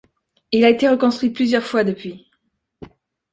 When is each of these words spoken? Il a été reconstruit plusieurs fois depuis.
Il 0.51 0.65
a 0.65 0.71
été 0.71 0.89
reconstruit 0.89 1.29
plusieurs 1.29 1.61
fois 1.63 1.83
depuis. 1.83 2.25